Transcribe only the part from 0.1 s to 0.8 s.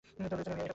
তো আমি এটা করেছি।